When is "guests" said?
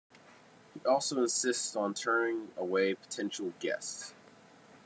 3.59-4.15